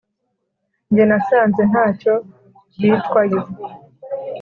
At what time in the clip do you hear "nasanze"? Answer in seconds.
1.09-1.61